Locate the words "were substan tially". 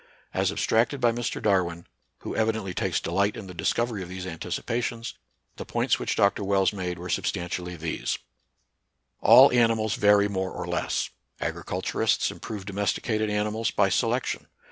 6.97-7.77